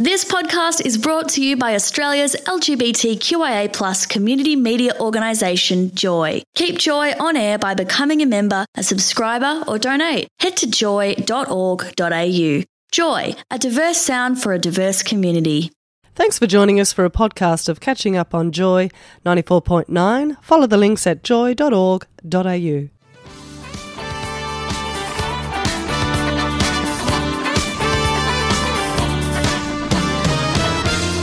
[0.00, 6.42] This podcast is brought to you by Australia's LGBTQIA plus community media organisation, Joy.
[6.54, 10.28] Keep Joy on air by becoming a member, a subscriber, or donate.
[10.38, 12.62] Head to joy.org.au.
[12.92, 15.72] Joy, a diverse sound for a diverse community.
[16.14, 18.90] Thanks for joining us for a podcast of Catching Up on Joy
[19.26, 20.36] 94.9.
[20.44, 22.97] Follow the links at joy.org.au.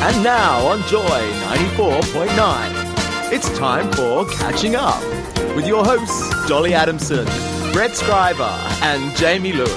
[0.08, 5.02] And now on Joy 94.9, it's time for Catching Up
[5.56, 7.26] with your hosts Dolly Adamson,
[7.74, 8.52] Brett Scriber,
[8.84, 9.74] and Jamie Lewis.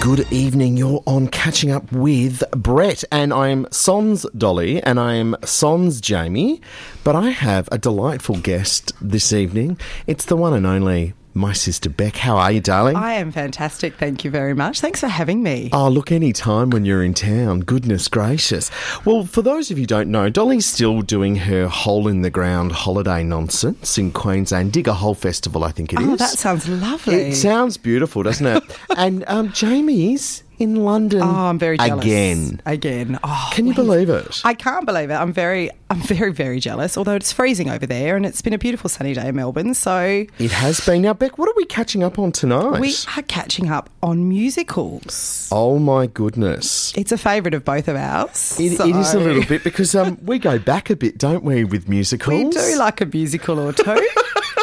[0.00, 0.76] Good evening.
[0.76, 6.60] You're on Catching Up with Brett, and I'm Sons Dolly, and I'm Sons Jamie.
[7.02, 9.76] But I have a delightful guest this evening.
[10.06, 12.16] It's the one and only my sister Beck.
[12.16, 12.96] How are you, darling?
[12.96, 13.94] I am fantastic.
[13.94, 14.80] Thank you very much.
[14.80, 15.70] Thanks for having me.
[15.72, 17.60] Oh, look, any time when you're in town.
[17.60, 18.70] Goodness gracious.
[19.04, 22.30] Well, for those of you who don't know, Dolly's still doing her hole in the
[22.30, 24.72] ground holiday nonsense in Queensland.
[24.72, 26.08] Dig a Hole Festival, I think it is.
[26.08, 27.14] Oh, that sounds lovely.
[27.14, 28.62] It sounds beautiful, doesn't it?
[28.96, 31.22] and um, Jamie's in London.
[31.22, 32.04] Oh, I'm very jealous.
[32.04, 32.60] Again.
[32.66, 33.18] Again.
[33.22, 34.40] Oh, Can you we- believe it?
[34.44, 35.14] I can't believe it.
[35.14, 36.96] I'm very, I'm very, very jealous.
[36.98, 39.74] Although it's freezing over there, and it's been a beautiful sunny day in Melbourne.
[39.74, 41.02] So It has been.
[41.02, 42.80] Now, Beck, what are we catching up on tonight?
[42.80, 45.48] we are catching up on musicals.
[45.52, 46.92] oh, my goodness.
[46.96, 48.58] It's a favourite of both of ours.
[48.60, 51.44] It, so it is a little bit because um, we go back a bit, don't
[51.44, 52.44] we, with musicals?
[52.44, 53.84] We do like a musical or two.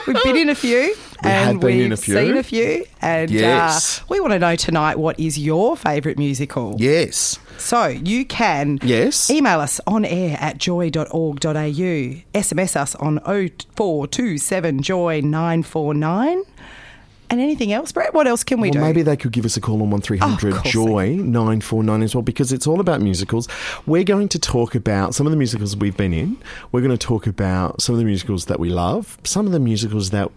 [0.08, 0.96] we've been in a few.
[1.24, 2.16] We and we've a few.
[2.16, 2.86] seen a few.
[3.02, 4.00] And Yes.
[4.02, 6.76] uh, we want to know tonight what is your favourite musical.
[6.78, 7.40] Yes.
[7.58, 9.30] So you can Yes.
[9.30, 16.44] email us on air at joy.org.au, SMS us on 0427 joy 949.
[17.30, 18.14] And anything else, Brett?
[18.14, 18.82] What else can we well, do?
[18.82, 21.84] maybe they could give us a call on one three hundred Oh, Joy nine four
[21.84, 23.48] nine as well because it's all about musicals.
[23.86, 26.38] We're going to talk about some of the musicals we've been in.
[26.72, 29.60] We're going to talk about some of the musicals that we love, some of the
[29.60, 30.32] musicals that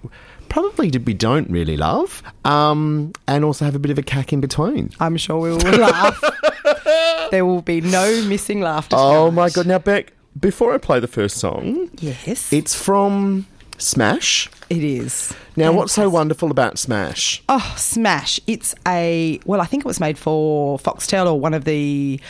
[0.48, 4.40] probably we don't really love, um, and also have a bit of a cack in
[4.40, 4.90] between.
[5.00, 6.22] I'm sure we will laugh.
[7.30, 8.96] there will be no missing laughter.
[8.98, 9.34] Oh tonight.
[9.34, 9.66] my god!
[9.66, 13.46] Now, Beck, before I play the first song, Yes, it's from
[13.78, 14.48] Smash.
[14.70, 15.34] It is.
[15.56, 17.42] Now, what's so wonderful about Smash?
[17.48, 18.40] Oh, Smash.
[18.46, 22.20] It's a, well, I think it was made for Foxtel or one of the,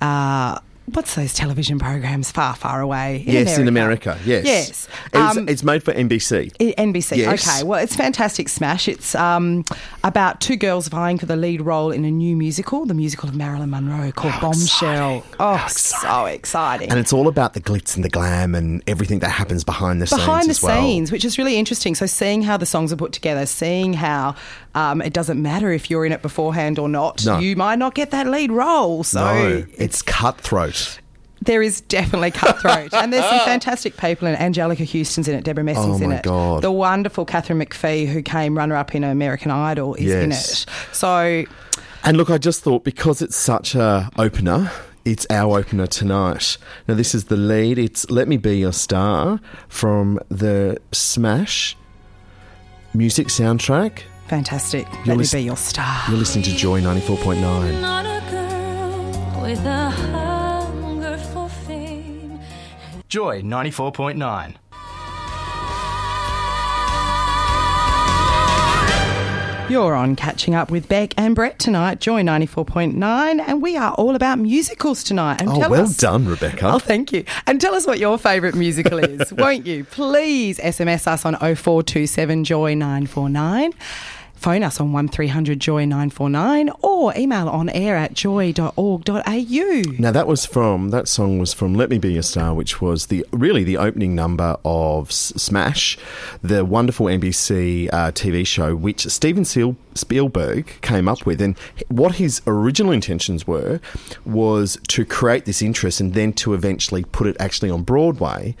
[0.00, 0.58] uh,
[0.92, 3.22] what's those television programs far, far away?
[3.26, 4.18] yes, in America.
[4.24, 4.88] Yes, Yes.
[5.12, 6.52] It's, Um, it's made for NBC.
[6.76, 7.16] NBC.
[7.18, 7.48] Yes.
[7.48, 8.88] Okay, well, it's fantastic smash.
[8.88, 9.64] It's um,
[10.04, 13.34] about two girls vying for the lead role in a new musical, the musical of
[13.34, 15.24] Marilyn Monroe called Bombshell.
[15.40, 16.90] Oh, so exciting.
[16.90, 20.06] And it's all about the glitz and the glam and everything that happens behind the
[20.06, 20.82] Behind scenes the as well.
[20.82, 21.94] scenes, which is really interesting.
[21.94, 24.34] So, seeing how the songs are put together, seeing how
[24.76, 27.38] um, it doesn't matter if you're in it beforehand or not, No.
[27.38, 29.02] you might not get that lead role.
[29.02, 31.00] So, No, it's cutthroat.
[31.42, 34.38] there is definitely cutthroat, and there's some fantastic people in it.
[34.38, 36.22] Anjelica Huston's in it, Debra Messing's Oh, in it.
[36.22, 36.62] God.
[36.62, 40.66] The wonderful Katharine McPhee, who came runner-up in American Idol, is in it.
[40.92, 41.44] So
[42.04, 44.70] And look, I just thought because it's such a opener,
[45.04, 46.58] it's our opener tonight.
[46.86, 47.78] Now, this is the lead.
[47.78, 51.76] It's "Let Me Be Your Star" from the Smash
[52.94, 54.00] music soundtrack.
[54.28, 54.86] Fantastic.
[55.04, 56.02] You're Let me be your star.
[56.08, 57.80] You're listening to Joy ninety four point nine.
[57.80, 62.40] Not a girl with a hunger for fame.
[63.08, 64.56] Joy 94.9.
[69.68, 71.98] You're on catching up with Beck and Brett tonight.
[71.98, 75.40] Joy ninety four point nine, and we are all about musicals tonight.
[75.40, 76.68] And Oh, tell well us, done, Rebecca.
[76.74, 77.24] Oh, thank you.
[77.48, 79.82] And tell us what your favourite musical is, won't you?
[79.82, 83.72] Please SMS us on 0427 Joy 949.
[84.46, 89.82] Phone us on 1300 Joy 949 or email on air at joy.org.au.
[89.98, 93.06] Now that was from that song was from "Let Me Be Your Star," which was
[93.06, 95.98] the really the opening number of Smash,
[96.42, 99.44] the wonderful NBC uh, TV show, which Steven
[99.94, 101.58] Spielberg came up with, and
[101.88, 103.80] what his original intentions were
[104.24, 108.54] was to create this interest and then to eventually put it actually on Broadway.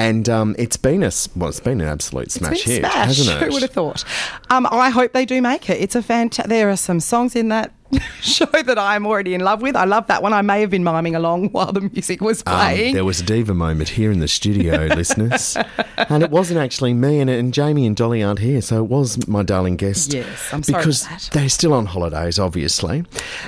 [0.00, 2.94] And um, it's been a well, it's been an absolute smash hit, smash.
[2.94, 3.46] hasn't it?
[3.46, 4.04] Who would have thought?
[4.48, 5.80] Um, I hope they do make it.
[5.80, 7.72] It's a fant- There are some songs in that
[8.20, 9.74] show that I'm already in love with.
[9.76, 10.32] I love that one.
[10.32, 12.94] I may have been miming along while the music was Um, playing.
[12.94, 15.56] there was a diva moment here in the studio, listeners,
[15.96, 17.20] and it wasn't actually me.
[17.20, 20.12] And, and Jamie and Dolly aren't here, so it was my darling guest.
[20.12, 23.04] Yes, I'm sorry because they're still on holidays, obviously.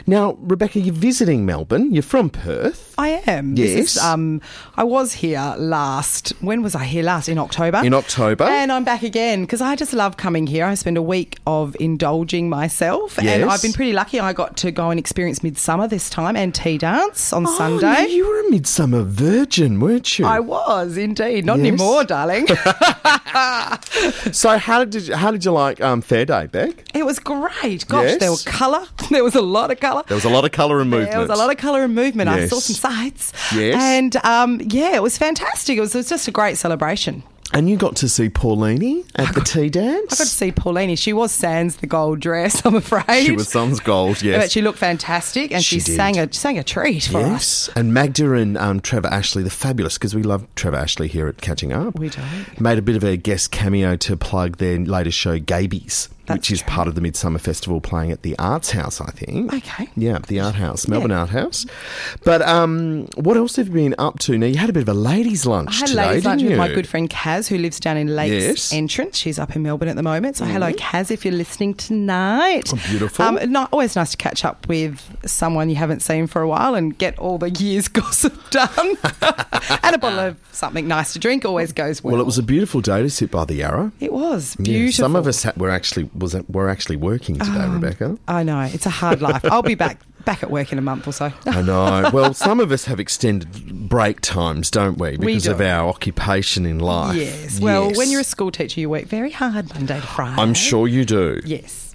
[0.06, 1.92] Now, Rebecca, you're visiting Melbourne.
[1.92, 2.94] You're from Perth.
[2.98, 3.54] I am.
[3.54, 4.04] This is, Yes.
[4.04, 4.40] um,
[4.76, 6.30] I was here last.
[6.40, 7.28] When was I here last?
[7.28, 7.80] In October.
[7.84, 8.44] In October.
[8.44, 10.64] And I'm back again because I just love coming here.
[10.66, 14.20] I spend a week of indulging myself, and I've been pretty lucky.
[14.20, 18.06] I got to go and experience Midsummer this time and tea dance on Oh, Sunday.
[18.08, 20.26] you were a midsummer virgin, weren't you?
[20.26, 21.44] I was indeed.
[21.44, 21.66] Not Yes.
[21.68, 22.46] anymore, darling.
[24.32, 26.84] so how did you, how did you like um, Fair Day, Beck?
[26.94, 27.86] it was great.
[27.88, 28.20] Gosh, Yes.
[28.20, 28.84] there was colour.
[29.10, 30.04] There was a lot of colour.
[30.06, 31.10] There was a lot of colour and movement.
[31.10, 32.28] There was a lot of colour and movement.
[32.28, 33.32] I saw some sights.
[33.52, 33.74] Yes.
[33.76, 35.76] And um, yeah, it was fantastic.
[35.76, 37.24] It was, it was just a great celebration.
[37.52, 40.12] And you got to see Paulini at the tea dance.
[40.12, 40.96] I got to see Paulini.
[40.96, 43.26] She was sans the gold dress, I'm afraid.
[43.26, 44.44] She was Sun's gold, yes.
[44.44, 47.66] But she looked fantastic and she, She sang a sang a treat for us.
[47.66, 51.26] Yes, and Magda and um, Trevor Ashley, the fabulous, because we love Trevor Ashley here
[51.26, 51.98] at Catching Up.
[51.98, 52.20] We do.
[52.60, 56.50] Made a bit of a guest cameo to plug their latest show, Gaybies, That's which
[56.50, 56.68] is true.
[56.70, 59.52] part of the Midsummer Festival playing at the Arts House, I think.
[59.52, 59.88] Okay.
[59.96, 61.20] Yeah, the Art House, Melbourne Yeah.
[61.20, 61.66] Art House.
[62.24, 64.36] But um, what else have you been up to?
[64.38, 66.58] Now, you had a bit of a ladies' lunch I had today, ladies lunch didn't
[66.58, 68.68] with my good friend Kaz, who lives down in Lakes Yes.
[68.68, 68.76] Mm-hmm.
[68.78, 69.16] Entrance.
[69.18, 70.36] She's up in Melbourne at the moment.
[70.36, 72.70] So hello, Kaz, if you're listening tonight.
[72.72, 73.24] Oh, beautiful.
[73.24, 76.74] Um, no, always nice to catch up with someone you haven't seen for a while
[76.74, 78.68] and get all the year's gossip done.
[79.82, 82.12] and a bottle of something nice to drink always goes well.
[82.12, 83.92] Well, it was a beautiful day to sit by the Yarra.
[84.00, 85.02] It was Yeah, beautiful.
[85.04, 88.16] some of us ha- were actually was were actually working today, um, Rebecca.
[88.28, 89.44] I know it's a hard life.
[89.44, 91.32] I'll be back back at work in a month or so.
[91.46, 92.10] I know.
[92.12, 95.16] Well, some of us have extended break times, don't we?
[95.16, 97.16] We Because of our occupation in life.
[97.16, 97.58] Yes.
[97.60, 97.96] Well, Yes.
[97.96, 100.40] when you're a school teacher, you work very hard Monday to Friday.
[100.40, 101.40] I'm sure you do.
[101.44, 101.89] Yes.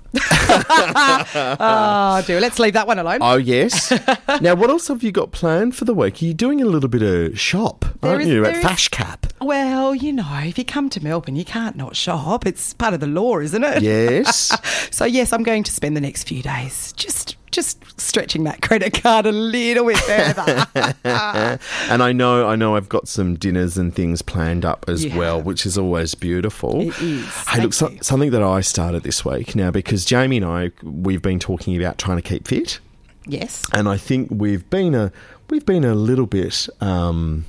[1.59, 2.39] Oh dear.
[2.39, 3.19] Let's leave that one alone.
[3.21, 3.91] Oh yes.
[4.41, 6.21] now, what else have you got planned for the week?
[6.21, 9.31] Are you doing a little bit of shop, There aren't is- you, at is- Fashcap?
[9.41, 12.45] Well, you know, if you come to Melbourne, you can't not shop.
[12.47, 13.83] It's part of the law, isn't it?
[13.83, 14.55] Yes.
[14.95, 19.01] So yes, I'm going to spend the next few days just just stretching that credit
[19.01, 20.67] card a little bit further.
[21.89, 25.41] and I know, I know, I've got some dinners and things planned up as well,
[25.41, 26.81] which is always beautiful.
[26.81, 27.47] It is.
[27.47, 31.21] Hey, look, so, something that I started this week now because Jamie and I we've
[31.21, 32.79] been talking about trying to keep fit.
[33.25, 33.63] yes.
[33.73, 35.11] and I think we've been a
[35.49, 36.67] we've been a little bit.
[36.81, 37.45] Um,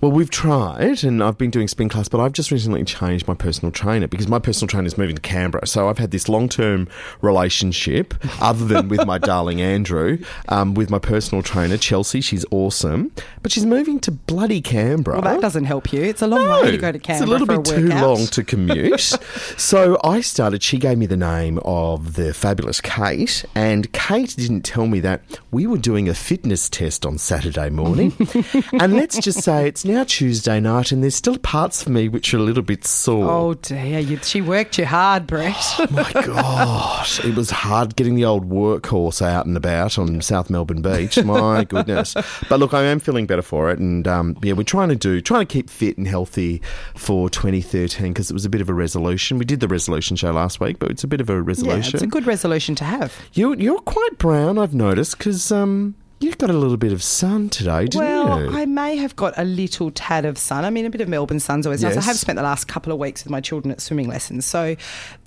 [0.00, 3.34] well, we've tried, and I've been doing spin class, but I've just recently changed my
[3.34, 5.66] personal trainer because my personal trainer is moving to Canberra.
[5.66, 6.88] So I've had this long term
[7.22, 12.20] relationship, other than with my darling Andrew, um, with my personal trainer Chelsea.
[12.20, 13.10] She's awesome,
[13.42, 15.20] but she's moving to bloody Canberra.
[15.20, 16.02] Well, that doesn't help you.
[16.02, 18.26] It's a long way to go to Canberra It's a little bit a too long
[18.26, 19.00] to commute.
[19.56, 24.62] so I started, she gave me the name of the fabulous Kate, and Kate didn't
[24.62, 28.12] tell me that we were doing a fitness test on Saturday morning.
[28.80, 32.32] and let's just say it's now Tuesday night, and there's still parts of me which
[32.34, 33.30] are a little bit sore.
[33.30, 35.56] Oh dear, you, she worked you hard, Brett.
[35.90, 40.82] my gosh, it was hard getting the old workhorse out and about on South Melbourne
[40.82, 41.22] Beach.
[41.24, 42.14] My goodness,
[42.48, 45.20] but look, I am feeling better for it, and um, yeah, we're trying to do
[45.20, 46.60] trying to keep fit and healthy
[46.94, 49.38] for 2013 because it was a bit of a resolution.
[49.38, 51.82] We did the resolution show last week, but it's a bit of a resolution.
[51.92, 53.14] yeah, it's a good resolution to have.
[53.32, 57.48] you you're quite brown, I've noticed, because um, you've got a little bit of sun
[57.48, 58.46] today, didn't well, you?
[58.46, 60.64] Well, I may have got a little tad of sun.
[60.64, 61.96] I mean, a bit of Melbourne sun's always nice.
[61.96, 64.76] I have spent the last couple of weeks with my children at swimming lessons, so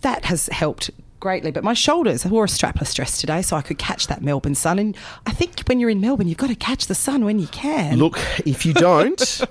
[0.01, 0.89] that has helped
[1.19, 1.51] greatly.
[1.51, 4.56] But my shoulders, I wore a strapless dress today so I could catch that Melbourne
[4.56, 4.80] sun.
[4.80, 7.47] And I think when you're in Melbourne, you've got to catch the sun when you
[7.47, 7.97] can.
[7.97, 9.41] Look, if you don't,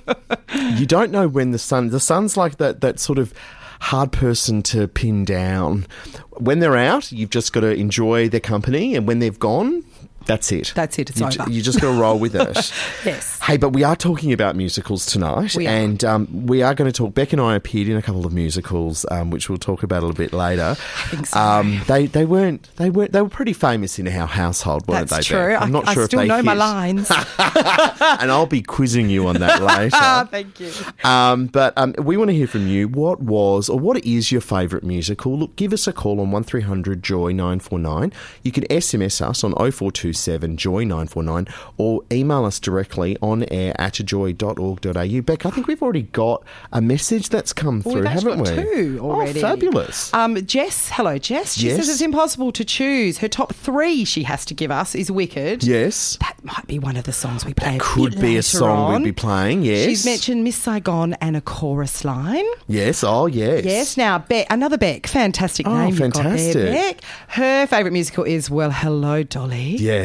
[0.55, 1.91] you don't know when the sun.
[1.91, 2.81] The sun's like that.
[2.81, 3.35] That sort of
[3.81, 5.87] hard person to pin down.
[6.33, 9.85] When they're out, you've just got to enjoy their company, and when they've gone,
[10.29, 10.73] that's it.
[10.77, 11.51] That's it, it's you, ju- over.
[11.51, 12.73] you just got to roll with it.
[13.05, 13.39] Yes.
[13.41, 15.71] Hey, but we are talking about musicals tonight, We are.
[15.71, 17.15] and um, we are going to talk.
[17.15, 20.07] Beck and I appeared in a couple of musicals, um, which we'll talk about a
[20.07, 20.77] little bit later.
[20.79, 21.41] I think so.
[21.41, 25.29] Um, they they weren't they weren't they were pretty famous in our household, weren't That's
[25.29, 25.35] they?
[25.35, 25.49] true.
[25.55, 25.63] Beck?
[25.63, 27.11] I'm not I sure still if they know my lines.
[27.39, 29.97] and I'll be quizzing you on that later.
[29.97, 30.71] Ah, thank you.
[31.05, 32.89] Um, but um, we want to hear from you.
[32.89, 35.39] What was or what is your favourite musical?
[35.39, 38.13] Look, give us a call on one 1300 Joy nine four nine.
[38.43, 41.47] You can SMS us on 0427 0427 Joy 949
[41.77, 45.21] or email us directly on air at joy.org.au.
[45.23, 48.47] Beck, I think we've already got a message that's come through, haven't we?
[48.49, 49.39] two already.
[49.39, 50.13] Oh, fabulous.
[50.15, 51.55] Um, Jess, hello, Jess.
[51.55, 51.77] She Yes.
[51.77, 53.19] says it's impossible to choose.
[53.19, 55.65] Her top three she has to give us is Wicked.
[55.65, 56.17] yes.
[56.21, 57.77] That might be one of the songs we play.
[57.77, 59.03] a Could be a song on.
[59.03, 59.85] we'd be playing, yes.
[59.87, 62.45] She's mentioned Miss Saigon and a chorus line.
[62.67, 63.65] Yes, oh, yes.
[63.65, 66.55] Yes, now Beck, another Beck, fantastic Oh, name you've got fantastic.
[66.55, 67.01] there, Beck.
[67.29, 69.77] Her favourite musical is Well, Hello, Dolly.
[69.79, 69.98] Yes.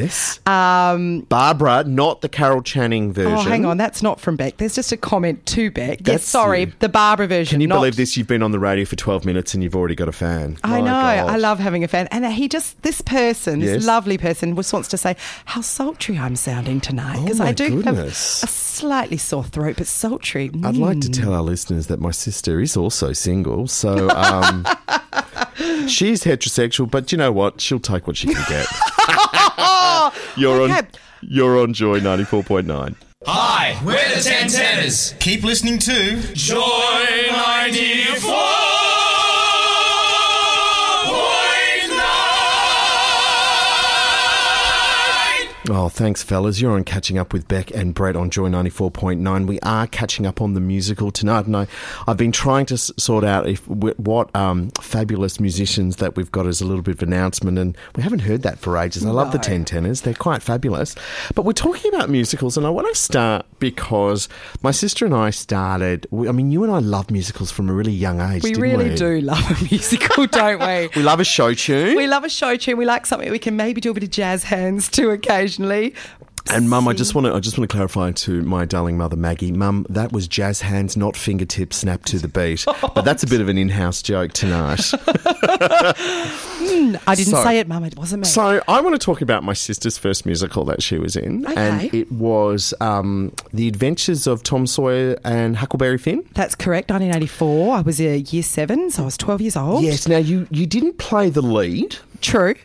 [0.46, 3.34] Um, Barbara, not the Carol Channing version.
[3.34, 4.58] oh, hang on, that's not from Beck.
[4.58, 6.06] There's just a comment to Beck.
[6.08, 6.74] yes, sorry, you.
[6.80, 7.56] the Barbara version.
[7.56, 8.18] Can you not- believe this?
[8.18, 10.58] You've been on the radio for 12 minutes and you've already got a fan.
[10.64, 10.86] I My know.
[10.86, 11.30] God.
[11.30, 12.08] I love having a fan.
[12.12, 13.70] And he just, this person, Yes.
[13.78, 17.18] this lovely person, just wants to say how sultry I'm sounding tonight.
[17.20, 18.42] Oh, Because my I do goodness.
[18.42, 20.50] have a slightly sore throat, but sultry.
[20.64, 21.02] I'd like Mm.
[21.02, 24.66] to tell our listeners that my sister is also single, so um,
[25.88, 26.90] she's heterosexual.
[26.90, 27.62] But you know what?
[27.62, 28.66] She'll take what she can get.
[30.38, 30.74] you're Okay.
[30.80, 30.88] on.
[31.22, 32.96] You're on Joy ninety four point nine.
[33.26, 35.14] Hi, we're the Ten Tenors.
[35.22, 36.60] Keep listening to Joy
[37.30, 38.63] 94.9.
[45.70, 46.60] Oh, thanks, fellas.
[46.60, 49.46] You're on catching up with Beck and Brett on Joy ninety four point nine.
[49.46, 51.68] We are catching up on the musical tonight, and I,
[52.06, 56.60] I've been trying to sort out if what um, fabulous musicians that we've got as
[56.60, 59.06] a little bit of announcement, and we haven't heard that for ages.
[59.06, 60.96] I love the Ten Tenors; they're quite fabulous.
[61.34, 64.28] But we're talking about musicals, and I want to start because
[64.64, 66.08] my sister and I started.
[66.12, 68.44] we- I mean, you and I love musicals from a really young age.
[68.44, 68.96] We really we?
[68.96, 70.90] do love a musical, don't we?
[70.98, 71.96] We love a show tune.
[71.96, 72.76] We love a show tune.
[72.78, 75.53] We like something we can maybe do a bit of jazz hands to occasionally.
[76.50, 79.16] And mum, I just want to I just want to clarify to my darling mother
[79.16, 82.66] Maggie, mum, that was jazz hands, not fingertips snapped to the beat.
[82.94, 84.92] But that's a bit of an in-house joke tonight.
[87.08, 87.84] I didn't So- say it, Mum.
[87.86, 88.28] It wasn't me.
[88.28, 91.94] so I want to talk about my sister's first musical that she was in, and
[91.94, 96.24] it was um, The Adventures of Tom Sawyer and Huckleberry Finn.
[96.34, 96.90] That's correct.
[96.92, 97.76] 1984.
[97.76, 99.84] I was a year seven, so I was 12 years old.
[99.84, 100.08] Yes.
[100.08, 102.56] Now you you didn't play the lead, True.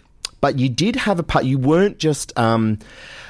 [0.40, 1.44] But you did have a part.
[1.44, 2.78] You weren't just um,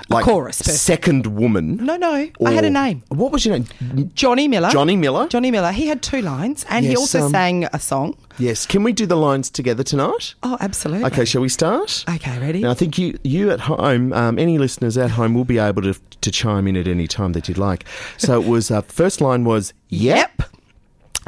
[0.09, 0.75] like chorus person.
[0.75, 1.77] second woman.
[1.77, 2.29] No, no.
[2.45, 3.03] I had a name.
[3.09, 4.11] What was your name?
[4.15, 4.71] Johnny Miller.
[4.71, 5.29] Johnny Miller.
[5.29, 5.73] Johnny Miller.
[5.73, 8.17] He had two lines, and he also um, sang a song.
[8.39, 8.67] Yes.
[8.67, 10.35] Can we do the lines together tonight?
[10.43, 11.07] Oh, absolutely.
[11.07, 12.05] Okay, shall we start?
[12.09, 12.61] Okay, ready?
[12.61, 15.83] Now, I think you, you at home, um, any listeners at home, will be able
[15.83, 17.85] to to chime in at any time that you'd like.
[18.17, 20.43] So it was uh, first line was yep,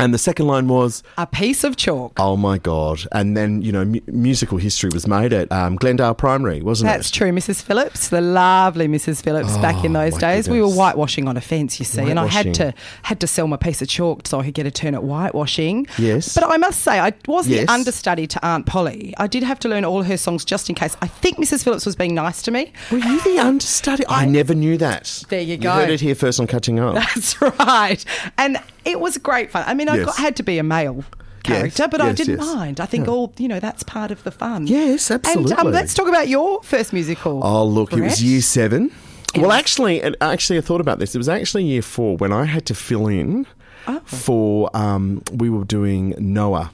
[0.00, 2.14] and the second line was A piece of chalk.
[2.18, 6.14] oh my god, and then you know mu- musical history was made at um, Glendale
[6.14, 6.98] Primary, wasn't That's it?
[6.98, 7.62] That's true, Mrs.
[7.62, 9.22] Phillips, the lovely Mrs.
[9.22, 9.56] Phillips.
[9.58, 12.26] back in Oh, those days, we were whitewashing on a fence, you see, and I
[12.26, 14.94] had to had to sell my piece of chalk so I could get a turn
[14.94, 15.86] at whitewashing.
[15.98, 16.34] Yes.
[16.34, 17.66] but I must say, I wasn't Yes.
[17.66, 19.14] the understudy to Aunt Polly.
[19.18, 20.96] I did have to learn all her songs just in case.
[21.02, 21.64] I think Mrs.
[21.64, 22.72] Phillips was being nice to me.
[22.90, 24.04] Were you the understudy?
[24.08, 25.24] I, never knew that.
[25.28, 25.74] There you go.
[25.74, 26.94] You heard it here first on Catching Up.
[27.14, 28.04] That's right,
[28.38, 29.64] and it was great fun.
[29.66, 30.06] I mean, I Yes.
[30.06, 31.04] got, had to be a male.
[31.42, 32.46] Character, Yes, but I didn't yes.
[32.54, 32.80] mind.
[32.80, 34.66] I think all you know that's part of the fun.
[34.66, 35.72] Yes, And um, absolutely.
[35.72, 37.40] let's talk about your first musical.
[37.42, 38.90] Oh, look, it was year seven.
[39.34, 41.14] Well, actually, and actually, I thought about this.
[41.14, 43.46] It was actually year four when I had to fill in
[43.88, 44.00] Oh.
[44.04, 44.70] for.
[44.76, 46.72] Um, we were doing Noah,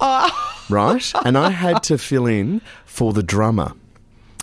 [0.00, 0.30] Oh.
[0.70, 1.12] right?
[1.24, 3.72] And I had to fill in for the drummer.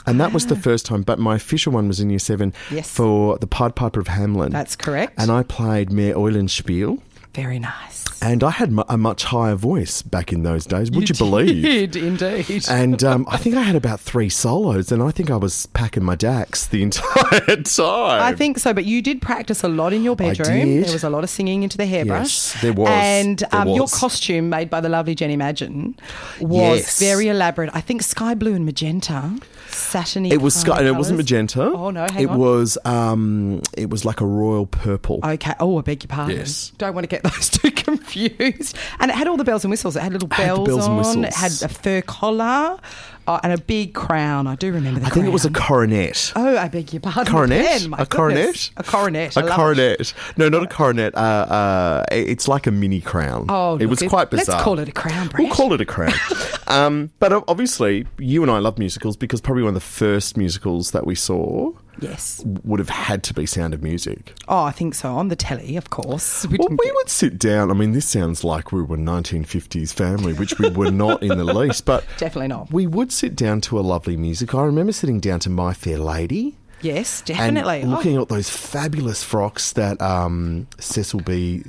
[0.08, 2.74] And that was the first time, but my official one was in year seven Ah.
[2.75, 2.89] Yes.
[2.89, 4.51] for the Pied Piper of Hamelin.
[4.51, 5.13] That's correct.
[5.17, 7.00] And I played Mayor Eulenspiel.
[7.34, 8.00] Very nice.
[8.22, 10.92] And I had a much higher voice back in those days.
[10.92, 11.63] Would you, believe?
[11.63, 12.66] Did indeed.
[12.70, 16.04] And um, I think I had about three solos, and I think I was packing
[16.04, 18.22] my dacks the entire time.
[18.22, 20.82] I think so, but you did practice a lot in your bedroom.
[20.82, 22.54] There was a lot of singing into the hairbrush.
[22.54, 22.90] Yes, there was.
[22.90, 25.96] And There um, your costume, made by the lovely Jenny Magin,
[26.40, 27.00] was Yes.
[27.00, 27.72] very elaborate.
[27.74, 29.36] I think sky blue and magenta,
[29.70, 30.32] satiny.
[30.32, 31.63] It was sky, it wasn't magenta.
[31.63, 32.38] Oh no, hang it on.
[32.38, 35.20] was um, it was like a royal purple.
[35.24, 35.54] Okay.
[35.60, 36.38] Oh, I beg your pardon.
[36.38, 36.72] Yes.
[36.78, 38.11] Don't want to get those two confused.
[39.00, 39.96] And it had all the bells and whistles.
[39.96, 41.24] It had little had bells, bells and on.
[41.25, 42.80] It had a fur collar
[43.27, 44.48] uh, and a big crown.
[44.48, 46.34] I do remember the I think it was a coronet.
[46.36, 47.22] Oh, I beg your pardon.
[47.27, 47.60] A coronet?
[47.82, 48.72] again, a coronet?
[48.77, 49.36] A coronet.
[49.36, 49.53] A love it.
[49.53, 50.13] coronet.
[50.38, 51.15] No, not a coronet.
[51.15, 53.46] Uh, uh, it's like a mini crown.
[53.50, 54.63] Oh, it look, was it- quite let's bizarre.
[54.63, 56.13] call it a crown, We'll call it a crown.
[56.68, 60.91] um, but obviously, you and I love musicals because probably one of the first musicals
[60.91, 62.42] that we saw Yes.
[62.64, 64.34] would have had to be Sound of Music.
[64.48, 65.14] Oh, I think so.
[65.16, 66.46] On the telly, of course.
[66.52, 67.70] We Well, we get- would sit down.
[67.70, 71.44] I mean, this sounds like we were 1950s family, which we were not in the
[71.44, 71.86] least.
[71.86, 72.72] But Definitely not.
[72.72, 74.56] We would sit down to a lovely music.
[74.56, 76.58] I remember sitting down to My Fair Lady.
[76.82, 77.84] Yes, definitely.
[77.84, 81.64] Oh, looking at those fabulous frocks that um, Cecil B.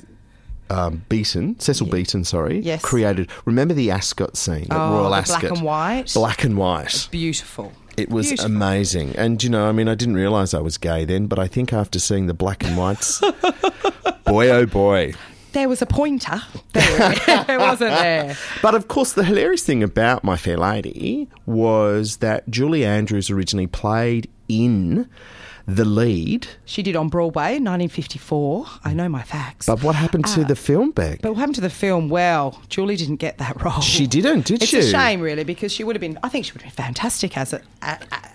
[0.71, 2.81] Um, Beaton, Cecil Beaton, sorry, Yes.
[2.81, 3.29] created.
[3.45, 6.15] Remember the Ascot scene at Oh, Royal Ascot, black and white?
[6.15, 7.09] black and white.
[7.11, 7.75] beautiful.
[7.97, 8.51] It was Beautiful.
[8.51, 9.15] amazing.
[9.17, 11.73] And, you know, I mean, I didn't realise I was gay then, but I think
[11.73, 13.21] after seeing the black and whites,
[14.25, 15.15] boy, oh boy.
[15.53, 16.41] There was a pointer.
[16.73, 18.37] There wasn't there.
[18.63, 23.67] But of course, the hilarious thing about My Fair Lady was that Julie Andrews originally
[23.67, 25.09] played in
[25.67, 26.47] the lead.
[26.65, 28.67] She did on Broadway in 1954.
[28.85, 29.67] I know my facts.
[29.67, 30.47] But what happened to Ah.
[30.47, 31.23] the film, Beck?
[31.23, 32.09] But what happened to the film?
[32.09, 33.81] Well, Julie didn't get that role.
[33.81, 34.79] She didn't, did it's she?
[34.79, 36.19] It's a shame, really, because she would have been.
[36.23, 37.61] I think she would have been fantastic as a,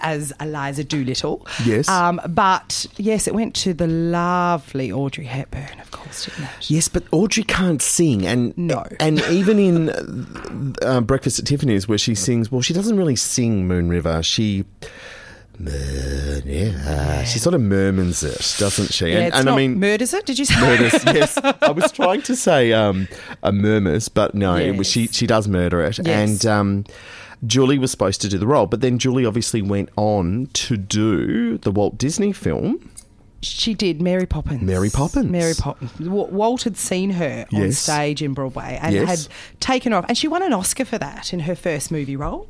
[0.01, 1.45] as Eliza Doolittle.
[1.65, 1.87] Yes.
[1.89, 6.69] Um, but yes, it went to the lovely Audrey Hepburn, of course, didn't it?
[6.69, 8.83] Yes, but Audrey can't sing, and No.
[8.99, 13.67] and even in uh, Breakfast at Tiffany's, where she sings, well, she doesn't really sing
[13.67, 14.23] Moon River.
[14.23, 14.65] She,
[15.59, 17.25] River.
[17.25, 19.07] she sort of murmurs it, doesn't she?
[19.07, 20.25] Yeah, and it's and not I mean, murders it.
[20.25, 20.59] Did you say?
[20.61, 20.93] murders.
[21.05, 23.07] yes, I was trying to say um,
[23.43, 26.29] a murmurs, but no, it was, she she does murder it, Yes.
[26.29, 26.45] and.
[26.45, 26.85] Um,
[27.45, 31.59] Julie was supposed to do the role, but then Julie obviously went on to do
[31.59, 32.89] the Walt Disney film.
[33.43, 34.63] She did Mary Poppins.
[34.63, 35.29] Mary Poppins.
[35.29, 35.91] Mary Poppins.
[35.99, 37.77] Walt had seen her on Yes.
[37.77, 39.07] stage in Broadway and Yes.
[39.27, 42.15] had taken her off, and she won an Oscar for that in her first movie
[42.15, 42.47] role.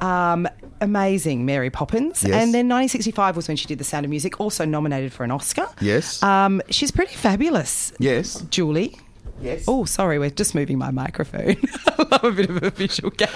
[0.00, 0.48] Um,
[0.80, 2.22] amazing, Mary Poppins.
[2.22, 2.32] Yes.
[2.32, 5.30] And then 1965 was when she did The Sound of Music, also nominated for an
[5.30, 5.68] Oscar.
[5.80, 6.22] Yes.
[6.22, 7.92] Um, she's pretty fabulous.
[7.98, 8.40] Yes.
[8.50, 8.96] Julie.
[9.42, 9.64] Yes.
[9.66, 11.56] Oh, sorry, we're just moving my microphone.
[11.98, 13.30] I love a bit of a visual gag.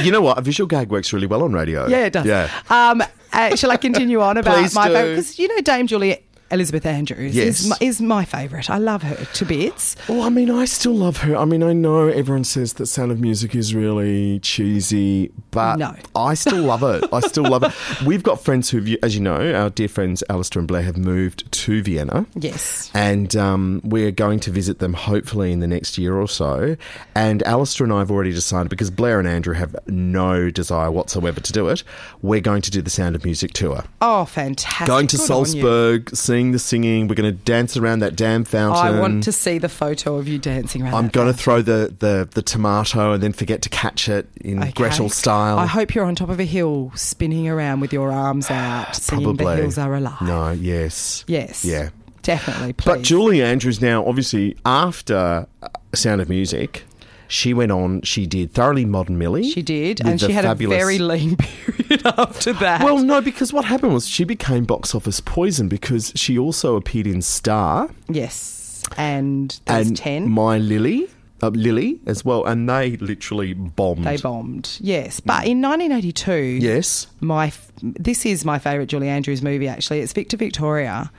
[0.04, 0.38] You know what?
[0.38, 1.88] A visual gag works really well on radio.
[1.88, 2.26] Yeah, it does.
[2.26, 2.48] Yeah.
[2.68, 5.10] Um, uh, shall I continue on about Please my do.
[5.10, 7.60] Because you know Dame Julie Elizabeth Andrews Yes.
[7.60, 8.68] is, my, is my favourite.
[8.70, 9.96] I love her to bits.
[10.08, 11.36] Well, I mean, I still love her.
[11.36, 15.94] I mean, I know everyone says that Sound of Music is really cheesy, but No.
[16.16, 17.04] I still love it.
[17.12, 17.72] I still love it.
[18.06, 21.50] We've got friends who, as you know, our dear friends Alistair and Blair have moved
[21.52, 22.26] to Vienna.
[22.34, 22.90] Yes.
[22.94, 26.76] And um, we're going to visit them hopefully in the next year or so.
[27.14, 31.40] And Alistair and I have already decided, because Blair and Andrew have no desire whatsoever
[31.40, 31.84] to do it,
[32.22, 33.84] we're going to do the Sound of Music tour.
[34.00, 34.86] Oh, fantastic.
[34.86, 35.26] Going to Good.
[35.26, 37.06] Salzburg, seeing the singing.
[37.08, 38.82] We're going to dance around that damn fountain.
[38.96, 40.94] I want to see the photo of you dancing around.
[40.94, 44.60] I'm going to throw the, the, the tomato and then forget to catch it in
[44.62, 44.72] Okay.
[44.72, 45.58] Gretel style.
[45.58, 49.24] I hope you're on top of a hill, spinning around with your arms out, singing
[49.24, 49.44] Probably.
[49.56, 51.24] "The Hills Are Alive." No, yes.
[51.28, 51.64] Yes.
[51.64, 51.90] Yeah.
[52.22, 52.72] Definitely.
[52.74, 52.84] Please.
[52.86, 55.46] But Julie Andrews now, obviously, after
[55.94, 56.84] Sound of Music,
[57.30, 59.48] she went on, she did Thoroughly Modern Millie.
[59.50, 62.82] She did, and she had fabulous- a very lean period after that.
[62.82, 67.06] Well, no, because what happened was she became box office poison because she also appeared
[67.06, 70.28] in Star yes, and and ten.
[70.28, 71.08] My Lily,
[71.42, 74.04] uh, Lily as well, and they literally bombed.
[74.04, 74.76] They bombed.
[74.80, 77.06] Yes, but in 1982, Yes.
[77.20, 79.68] my f- this is my favourite Julie Andrews movie.
[79.68, 81.10] Actually, it's Victor Victoria.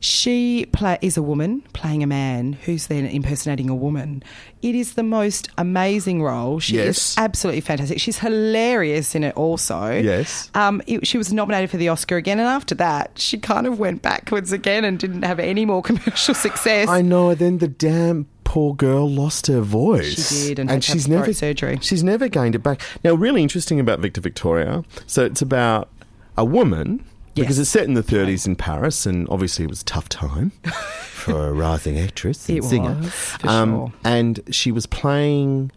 [0.00, 4.22] She play, is a woman playing a man who's then impersonating a woman.
[4.62, 6.60] It is the most amazing role.
[6.60, 7.12] She Yes.
[7.12, 7.98] is absolutely fantastic.
[8.00, 9.90] She's hilarious in it also.
[9.90, 10.50] Yes.
[10.54, 13.78] Um, it, she was nominated for the Oscar again, and after that, she kind of
[13.80, 16.88] went backwards again and didn't have any more commercial success.
[16.88, 17.34] I know.
[17.34, 20.30] Then the damn poor girl lost her voice.
[20.30, 21.78] She did, and have she's never surgery.
[21.82, 22.80] She's never gained it back.
[23.04, 24.84] Now, really interesting about Victor Victoria.
[25.06, 25.88] So it's about
[26.36, 27.04] a woman
[27.44, 30.50] because it's set in the 30s in Paris, and obviously it was a tough time
[31.02, 32.96] for a rising actress and It singer.
[33.00, 33.92] was, for Um, sure.
[34.04, 35.70] And she was playing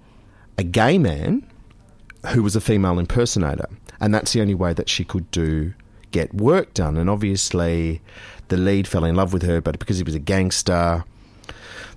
[0.57, 1.45] a gay man
[2.33, 3.67] who was a female impersonator,
[3.99, 5.73] and that's the only way that she could do
[6.11, 6.97] get work done.
[6.97, 8.01] And obviously,
[8.49, 11.03] the lead fell in love with her, but because he was a gangster,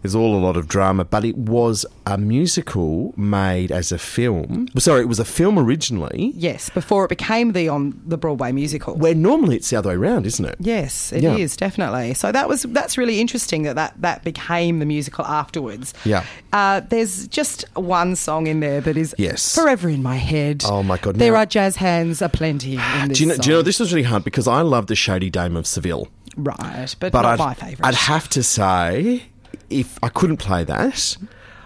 [0.05, 1.03] there's all a lot of drama.
[1.07, 4.69] But it was a musical made as a film.
[4.77, 6.33] Sorry, it was a film originally.
[6.37, 8.95] yes, before it became the on the Broadway musical.
[8.97, 10.57] Where normally it's the other way around, isn't it?
[10.61, 11.57] Yes, it is Yeah.
[11.67, 12.13] definitely.
[12.13, 15.95] So that was that's really interesting that that, that became the musical afterwards.
[16.05, 16.25] Yeah.
[16.53, 19.55] Uh, there's just one song in there that is Yes.
[19.55, 20.65] forever in my head.
[20.67, 23.57] Oh, my God, There are jazz hands aplenty in this Do you, know, do you
[23.57, 26.09] know this was really hard because I love the Shady Dame of Seville.
[26.37, 26.95] right?
[27.01, 27.87] But, but my favourite.
[27.89, 29.25] I'd have to say,
[29.71, 31.17] if I couldn't play that,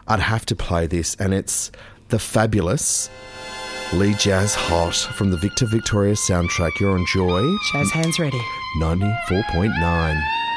[0.07, 1.71] I'd have to play this, and it's
[2.09, 3.11] the fabulous
[3.93, 6.79] Le Jazz Hot from the Victor Victoria soundtrack.
[6.81, 8.41] You're on Joy jazz hands ready.
[8.81, 10.48] 94.9.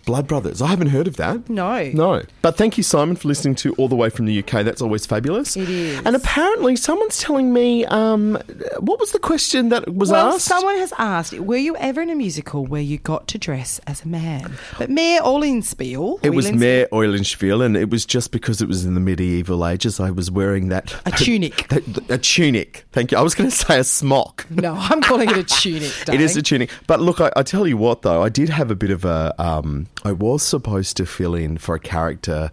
[0.07, 0.63] Blood Brothers.
[0.63, 1.51] I haven't heard of that.
[1.51, 1.91] No.
[1.93, 2.23] No.
[2.41, 4.65] But thank you, Simon, for listening to All the Way from the UK.
[4.65, 5.57] That's always fabulous.
[5.57, 6.01] It is.
[6.07, 8.39] And apparently, someone's telling me um,
[8.79, 10.45] what was the question that was well, asked?
[10.47, 14.05] someone has asked, were you ever in a musical where you got to dress as
[14.05, 14.57] a man?
[14.79, 16.21] But Mayor Olenspiel.
[16.23, 19.99] It was Mayor Eulenspiel, and it was just because it was in the medieval ages.
[19.99, 21.67] I was wearing that A tunic.
[21.69, 22.85] that- a tunic.
[22.93, 23.19] Thank you.
[23.19, 24.47] I was going to say a smock.
[24.51, 25.93] No, I'm calling it a tunic.
[26.17, 26.71] It is a tunic.
[26.87, 29.35] But look, I, I tell you what, though, I did have a bit of a.
[29.39, 32.51] Um, I was supposed to fill in for a character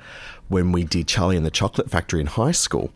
[0.48, 2.92] when we did Charlie and the Chocolate Factory in high school.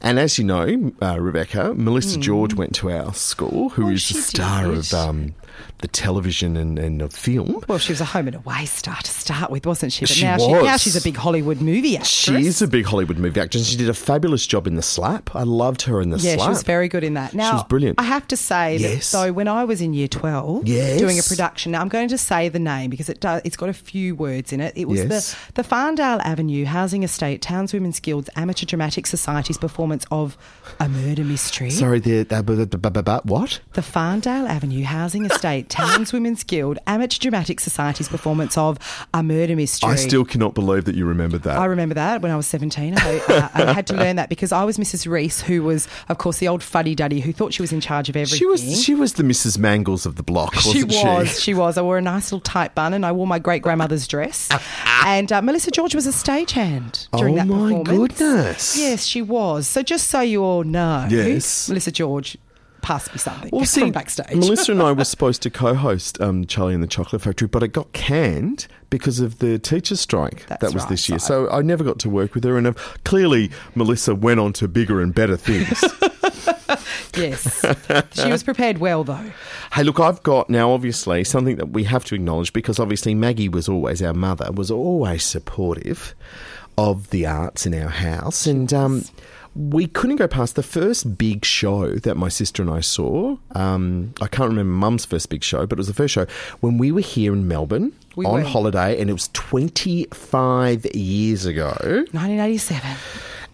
[0.00, 4.08] And as you know, uh, Rebecca, Melissa George went to our school, who Oh, is
[4.08, 4.78] the star did.
[4.78, 5.34] of um,
[5.78, 7.62] the television and, and of film.
[7.68, 10.02] Well, she was a home and away star to start with, wasn't she?
[10.02, 10.42] But She now, was.
[10.44, 12.08] She, now she's a big Hollywood movie actress.
[12.10, 13.66] She is a big Hollywood movie actress.
[13.66, 15.34] She did a fabulous job in The Slap.
[15.34, 16.46] I loved her in The Yeah, Slap.
[16.46, 17.34] she was very good in that.
[17.34, 18.00] Now, was brilliant.
[18.00, 19.10] I have to say Yes.
[19.10, 20.98] that though, when I was in year twelve, Yes.
[20.98, 23.42] doing a production, now I'm going to say the name because it does.
[23.44, 24.72] It's got a few words in it.
[24.76, 25.34] It was Yes.
[25.54, 30.36] the the Farndale Avenue Housing Estate Townswomen's Guild's Amateur Dramatic Society's performance of
[30.80, 31.70] a murder mystery.
[31.70, 33.60] Sorry, the, the, the, the, the, the what?
[33.74, 38.78] The Farndale Avenue Housing Estate Townswomen's Guild Amateur Dramatic Society's performance of
[39.12, 39.90] a murder mystery.
[39.90, 41.58] I still cannot believe that you remembered that.
[41.58, 42.94] I remember that when I was 17.
[42.96, 45.06] I, uh, I had to learn that because I was Mrs.
[45.06, 48.08] Reese, who was, of course, the old fuddy duddy who thought she was in charge
[48.08, 48.38] of everything.
[48.38, 49.58] she was she was the Mrs.
[49.58, 51.04] Mangles of the block, She wasn't she?
[51.06, 51.40] was.
[51.42, 51.76] She was.
[51.76, 54.48] I wore a nice little tight bun and I wore my great grandmother's dress.
[55.04, 58.18] and uh, Melissa George was a stagehand during Oh that my performance.
[58.18, 58.78] goodness.
[58.78, 59.66] Yes, she was.
[59.66, 61.68] So just so you all know, Yes.
[61.68, 62.36] Melissa George
[62.82, 64.34] passed me something Well, see, from backstage.
[64.36, 67.68] Melissa and I were supposed to co-host um, Charlie and the Chocolate Factory, but it
[67.68, 71.18] got canned because of the teachers' strike That's that was right, this year.
[71.18, 72.72] so- So I never got to work with her, and uh,
[73.04, 75.82] clearly Melissa went on to bigger and better things.
[77.16, 77.64] yes.
[78.12, 79.30] She was prepared well, though.
[79.72, 83.48] Hey, look, I've got now obviously something that we have to acknowledge because obviously Maggie
[83.48, 86.14] was always our mother, was always supportive
[86.78, 89.04] of the arts in our house, and um,
[89.54, 93.36] we couldn't go past the first big show that my sister and I saw.
[93.54, 96.26] Um, I can't remember Mum's first big show, but it was the first show
[96.60, 98.48] when we were here in Melbourne We on were.
[98.48, 101.74] holiday, and it was twenty five years ago,
[102.12, 102.96] 1987.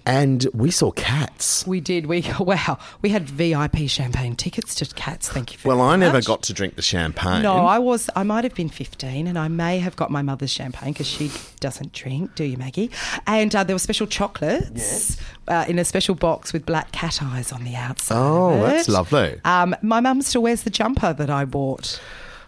[0.07, 1.67] And we saw Cats.
[1.67, 2.07] We did.
[2.07, 2.79] We wow.
[3.03, 5.29] We had VIP champagne tickets to Cats.
[5.29, 5.69] Thank you.
[5.69, 7.43] Well, I never got to drink the champagne.
[7.43, 8.09] No, I was.
[8.17, 11.31] I might have been fifteen, and I may have got my mother's champagne because she
[11.61, 12.35] doesn't drink.
[12.35, 12.91] Do you, Maggie?
[13.27, 15.17] And uh, there were special chocolates
[15.49, 18.17] uh, in a special box with black cat eyes on the outside.
[18.17, 19.41] Oh, that's lovely.
[19.45, 22.01] Um, my mum still wears the jumper that I bought.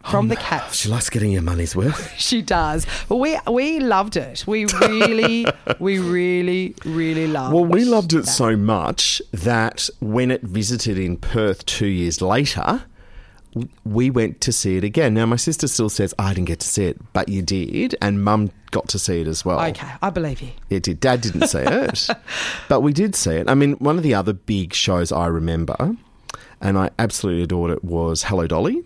[0.05, 2.15] From um, the cats, oh, She likes getting your money's worth.
[2.19, 2.87] she does.
[3.09, 4.45] But we we loved it.
[4.47, 5.45] We really,
[5.79, 7.55] we really, really loved.
[7.55, 8.31] Well, we loved it that.
[8.31, 12.85] so much that when it visited in Perth two years later,
[13.85, 15.15] we went to see it again.
[15.15, 18.23] Now, my sister still says, I didn't get to see it, but you did, and
[18.23, 19.61] mum got to see it as well.
[19.61, 20.51] Okay, I believe you.
[20.71, 21.01] It did.
[21.01, 22.09] Dad didn't see it,
[22.69, 23.51] but we did see it.
[23.51, 25.97] I mean, one of the other big shows I remember,
[26.61, 28.83] and I absolutely adored it, was Hello Dolly.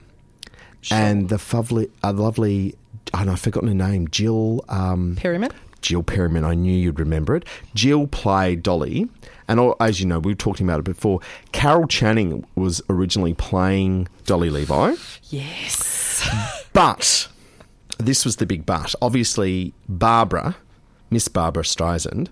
[0.93, 2.75] And the lovely, uh, lovely,
[3.15, 4.65] no, I've forgotten her name, Jill.
[4.69, 5.55] Um, Pyramid.
[5.83, 6.45] Jill Perryman.
[6.45, 7.45] I knew you'd remember it.
[7.75, 9.07] Jill played Dolly,
[9.47, 11.21] and as you know, we were talking about it before.
[11.53, 14.95] Carol Channing was originally playing Dolly Levi,
[15.29, 16.27] Yes.
[16.73, 17.29] but
[17.99, 18.95] this was the big but.
[19.03, 20.57] Obviously, Barbara,
[21.11, 22.29] Miss Barbra Streisand,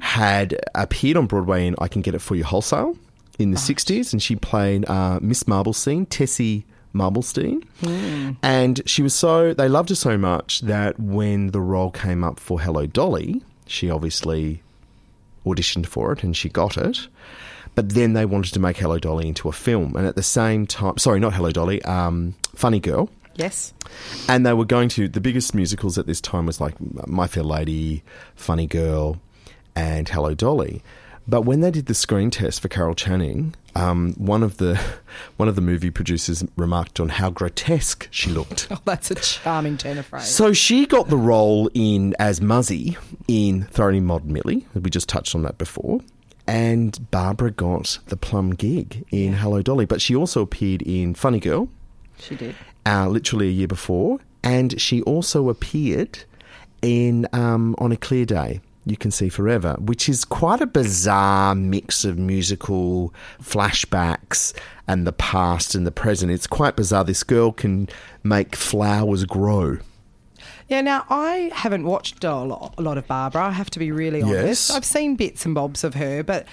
[0.00, 2.96] had appeared on Broadway in I Can Get It For You Wholesale
[3.38, 6.64] in the 60s, and she played uh, Miss Marmelstein, Tessie
[6.96, 7.62] Marmelstein.
[8.42, 12.40] And she was so, they loved her so much that when the role came up
[12.40, 14.62] for Hello Dolly, she obviously
[15.44, 17.08] auditioned for it and she got it.
[17.74, 19.96] But then they wanted to make Hello Dolly into a film.
[19.96, 23.10] And at the same time, sorry, not Hello Dolly, um, Funny Girl.
[23.34, 23.74] Yes.
[24.28, 26.74] And they were going to, the biggest musicals at this time was like
[27.06, 28.02] My Fair Lady,
[28.34, 29.20] Funny Girl,
[29.74, 30.82] and Hello Dolly.
[31.28, 34.80] But when they did the screen test for Carol Channing, um, one of the
[35.36, 38.68] one of the movie producers remarked on how grotesque she looked.
[38.76, 40.26] Oh, that's a charming turn of phrase.
[40.28, 44.66] So she got the role in as Muzzy in Thoroughly Modern Millie.
[44.74, 46.00] We just touched on that before.
[46.46, 51.40] And Barbara got the plum gig in Hello Dolly, but she also appeared in Funny
[51.40, 51.68] Girl,
[52.20, 52.54] she did.
[52.86, 56.20] uh, literally a year before, and she also appeared
[56.82, 58.60] in um, On a Clear Day.
[58.88, 65.12] You can see forever, which is quite a bizarre mix of musical flashbacks and the
[65.12, 66.30] past and the present.
[66.30, 67.02] It's quite bizarre.
[67.02, 67.88] This girl can
[68.22, 69.78] make flowers grow.
[70.68, 73.46] Yeah, now I haven't watched a lot, a lot of Barbara.
[73.46, 74.68] I have to be really honest.
[74.68, 74.70] Yes.
[74.70, 76.46] I've seen bits and bobs of her, but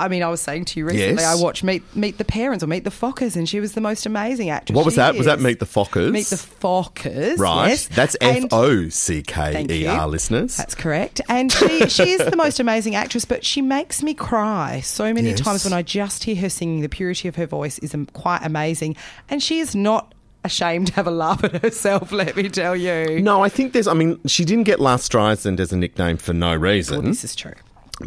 [0.00, 1.24] I mean, I was saying to you recently, Yes.
[1.38, 4.06] I watched Meet Meet the Parents or Meet the Fockers, and she was the most
[4.06, 4.76] amazing actress.
[4.76, 5.14] What was she that?
[5.16, 6.12] Was that Meet the Fockers?
[6.12, 7.68] Meet the Fockers, Right.
[7.70, 7.88] yes.
[7.88, 9.86] That's F O C K E.
[9.86, 10.56] R, listeners.
[10.56, 11.20] That's correct.
[11.28, 15.30] And she, she is the most amazing actress, but she makes me cry so many
[15.30, 15.40] Yes.
[15.40, 16.80] times when I just hear her singing.
[16.82, 18.96] The purity of her voice is quite amazing.
[19.28, 23.20] And she is not ashamed to have a laugh at herself, let me tell you.
[23.20, 23.88] no, I think there's.
[23.88, 27.04] I mean, she didn't get Last Streisand as a nickname for no Well, reason.
[27.04, 27.54] this is true.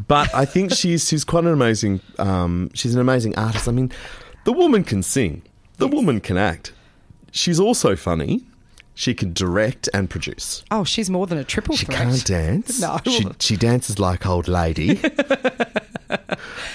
[0.07, 2.01] But I think she's she's quite an amazing.
[2.17, 3.67] Um, she's an amazing artist.
[3.67, 3.91] I mean,
[4.45, 5.41] the woman can sing.
[5.77, 6.73] The woman can act.
[7.31, 8.45] She's also funny.
[8.93, 10.63] She can direct and produce.
[10.69, 11.79] Oh, she's more than a triple threat.
[11.79, 12.09] She threat.
[12.09, 12.81] can't dance.
[12.81, 12.99] No.
[13.05, 14.95] She, she dances like old lady.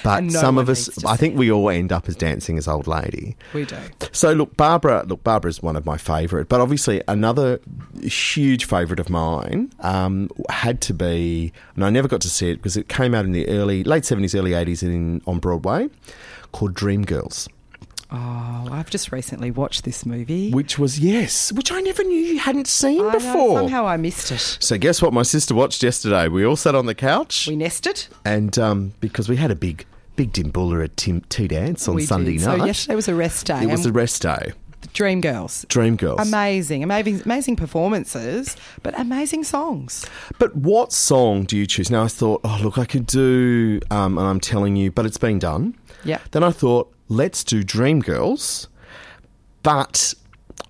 [0.03, 2.17] but And no some one of us, to I think we all end up as
[2.17, 3.37] dancing as old lady.
[3.53, 3.77] We do.
[4.13, 5.05] So look, Barbara.
[5.07, 7.61] Look, Barbara is one of my favourite, but obviously another
[8.03, 12.57] huge favourite of mine um, had to be, and I never got to see it
[12.57, 15.89] because it came out in the early, late seventies, early eighties, in on Broadway,
[16.53, 17.49] called Dreamgirls,
[18.11, 20.53] Oh, I've just recently watched this movie.
[20.53, 23.59] which was yes, which I never knew you hadn't seen I know, before.
[23.59, 24.59] somehow I missed it.
[24.61, 25.13] So guess what?
[25.13, 26.29] My sister watched yesterday.
[26.29, 28.07] We all sat on the couch, We nested.
[28.25, 32.07] and um, because we had a big, big dimbula at Tim Tea Dance on we
[32.07, 32.47] Sunday did.
[32.47, 32.59] night.
[32.61, 33.63] So yesterday was a rest day.
[33.65, 34.53] it was a rest day.
[34.93, 35.67] Dream Girls.
[35.69, 36.21] Dream Girls.
[36.21, 40.07] Amazing, amazing, amazing performances, but amazing songs.
[40.39, 41.91] But what song do you choose?
[41.91, 45.19] Now I thought, oh look, I could do, um, and I'm telling you, but it's
[45.19, 45.75] been done.
[46.05, 46.19] Yeah.
[46.31, 48.69] Then I thought, let's do Dreamgirls,
[49.63, 50.15] but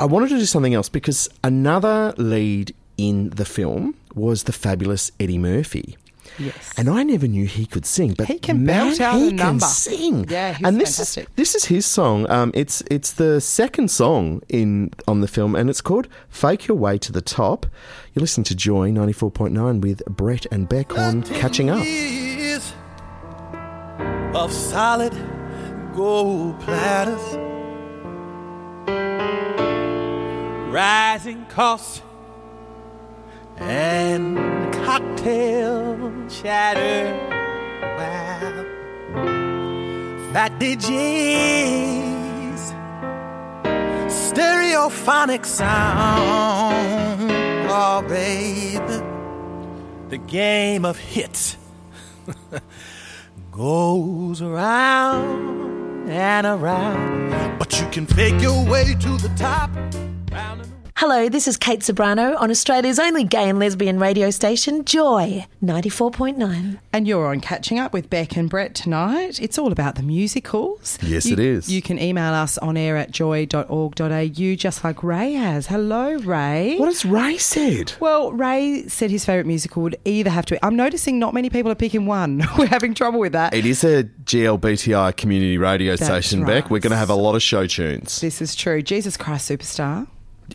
[0.01, 5.11] I wanted to do something else because another lead in the film was the fabulous
[5.20, 5.96] Eddie Murphy.
[6.38, 6.72] Yes.
[6.77, 9.33] And I never knew he could sing, but He can man, belt out he a
[9.33, 9.61] number.
[9.64, 10.27] can sing.
[10.29, 11.25] Yeah, he's and this fantastic.
[11.29, 12.29] is this is his song.
[12.31, 16.77] Um, it's it's the second song in on the film, and it's called "Fake Your
[16.77, 17.64] Way to the Top."
[18.12, 21.85] You're listening to Joy ninety four point nine with Brett and Beck on catching up.
[21.87, 22.70] Years
[24.35, 25.14] of solid
[25.97, 27.23] gold platters,
[30.71, 32.03] rising costs,
[33.57, 34.37] and
[34.75, 37.15] cocktail chatter.
[37.97, 38.65] Wow.
[40.35, 41.95] Fat DJs,
[44.11, 47.31] stereophonic sound.
[47.71, 49.03] Oh, baby,
[50.11, 51.57] the game of hits
[53.51, 55.66] goes around
[56.09, 57.59] and around.
[57.59, 59.71] But you can fake your way to the top.
[61.03, 64.85] Round and Hello, this is Kate Ceberano on Australia's only gay and lesbian radio station,
[64.85, 66.79] Joy 94.9.
[66.93, 69.41] And you're on catching up with Beck and Brett tonight.
[69.41, 70.99] It's all about the musicals.
[71.03, 71.71] Yes, You- it is.
[71.71, 75.67] You can email us on air at joy.org.au, just like Ray has.
[75.67, 76.77] Hello, Ray.
[76.79, 77.93] What has Ray said?
[78.01, 80.65] Well, Ray said his favourite musical would either have to.
[80.65, 82.43] I'm noticing not many people are picking one.
[82.59, 83.55] We're having trouble with that.
[83.55, 86.71] It is a GLBTI community radio That's station, Beck.
[86.71, 88.21] We're going to have a lot of show tunes.
[88.21, 88.83] This is true.
[88.83, 90.07] Jesus Christ Superstar.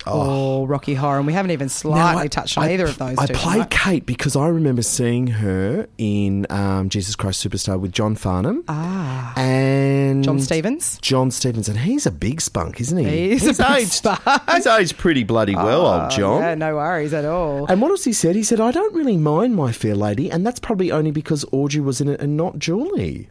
[0.07, 3.17] Or Rocky Horror, and we haven't even slightly I- touched on I- either of those.
[3.17, 3.69] I two played tonight.
[3.69, 8.63] Kate because I remember seeing her in um, Jesus Christ Superstar with John Farnham.
[8.67, 9.33] Ah.
[9.37, 10.97] And Jon Stevens.
[11.01, 13.29] Jon Stevens, and he's a big spunk, isn't he?
[13.31, 14.21] He's a big aged, spunk.
[14.51, 16.41] He's aged pretty bloody well, Oh, old John.
[16.41, 17.65] Yeah, no worries at all.
[17.67, 18.35] And what else he said?
[18.35, 21.81] He said, I don't really mind My Fair Lady, and that's probably only because Audrey
[21.81, 23.29] was in it and not Julie.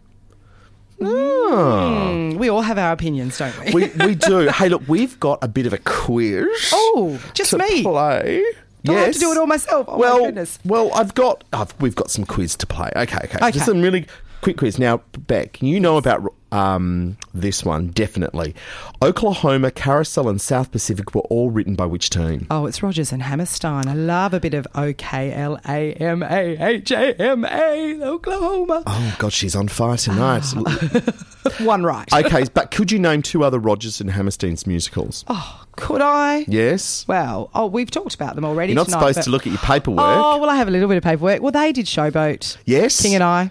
[1.01, 3.73] Mm, we all have our opinions, don't we?
[3.73, 4.49] We, we do.
[4.55, 6.47] hey, look, we've got a bit of a quiz.
[6.73, 7.83] Oh, just to me.
[7.83, 8.45] play.
[8.85, 9.87] Do I have to do it all myself?
[9.89, 10.59] Oh, my well, goodness.
[10.65, 11.45] well, I've got.
[11.53, 12.91] I've, we've got some quiz to play.
[12.97, 13.37] Okay, okay.
[13.37, 13.51] Okay.
[13.51, 14.07] Just some really
[14.41, 14.79] quick quiz.
[14.79, 18.55] Now, Beck, you know about um, this one, definitely.
[19.03, 22.47] Oklahoma, Carousel, and South Pacific were all written by which team?
[22.51, 23.89] Oh, it's Rodgers and Hammerstein.
[23.89, 28.01] I love a bit of O K L A M A H A M A,
[28.03, 28.83] Oklahoma.
[28.87, 30.45] Oh, God, she's on fire tonight.
[31.61, 32.13] One right.
[32.13, 35.25] okay, but could you name two other Rodgers and Hammerstein's musicals?
[35.29, 36.45] oh, could I?
[36.49, 37.07] Yes.
[37.09, 38.73] Well, oh, we've talked about them already.
[38.73, 40.01] You're not tonight, supposed but- to look at your paperwork.
[40.05, 41.41] Oh, well, I have a little bit of paperwork.
[41.41, 42.59] Well, they did Showboat.
[42.67, 43.01] yes.
[43.01, 43.51] King and I,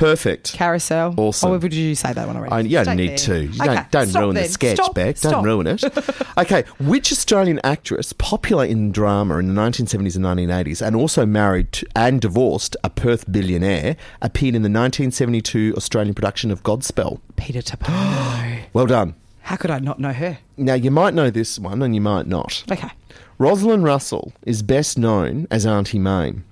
[0.00, 0.54] Perfect.
[0.54, 1.14] Carousel.
[1.18, 1.50] Awesome.
[1.50, 2.52] Oh, did you say that one already?
[2.52, 3.16] I, you don't Stay need there.
[3.18, 3.44] to.
[3.44, 5.20] You Okay, don't don't ruin the sketch, Stop, Beck.
[5.20, 5.84] Don't ruin it.
[6.38, 11.70] okay, which Australian actress, popular in drama in the 1970s and 1980s, and also married
[11.72, 17.20] to, and divorced a Perth billionaire, appeared in the 1972 Australian production of Godspell?
[17.36, 18.60] Peta Toppano.
[18.72, 19.16] Well done.
[19.42, 20.38] How could I not know her?
[20.56, 22.64] Now, you might know this one and you might not.
[22.72, 22.88] Okay.
[23.36, 26.44] Rosalind Russell is best known as Auntie Mame.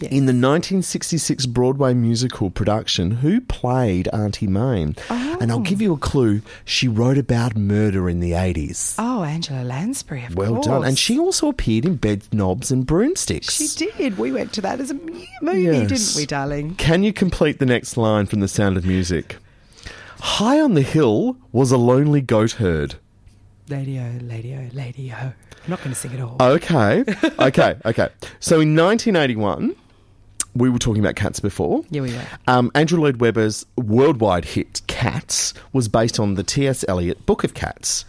[0.00, 0.12] Yes.
[0.12, 4.94] In the 1966 Broadway musical production, who played Auntie Mame?
[5.10, 5.84] And I'll give oh.
[5.84, 6.40] you a clue.
[6.64, 8.94] She wrote about murder in the 80s.
[8.98, 10.66] Oh, Angela Lansbury, of well course.
[10.66, 10.88] Well done.
[10.88, 13.54] And she also appeared in Bed Knobs and Broomsticks.
[13.54, 14.16] She did.
[14.16, 15.88] We went to that as a movie, Yes.
[15.88, 16.74] didn't we, darling?
[16.76, 19.36] Can you complete the next line from The Sound of Music?
[20.20, 22.94] High on the hill was a lonely goat herd.
[23.68, 25.14] Lady-o, lady-o, lady-o.
[25.16, 26.36] I'm not going to sing it all.
[26.40, 27.04] Okay,
[27.38, 28.08] okay, okay.
[28.40, 29.76] So in 1981,
[30.54, 31.82] we were talking about cats before.
[31.90, 32.24] Yeah, we were.
[32.46, 36.84] Um, Andrew Lloyd Webber's worldwide hit "Cats" was based on the T.S.
[36.88, 38.04] Eliot Book of Cats.